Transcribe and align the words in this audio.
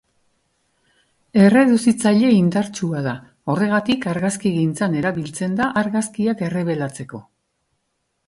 Erreduzitzaile 1.41 2.31
indartsua 2.37 3.03
da; 3.07 3.13
horregatik, 3.53 4.07
argazkigintzan 4.13 4.97
erabiltzen 5.01 5.53
da 5.61 5.67
argazkiak 5.83 6.41
errebelatzeko. 6.49 7.21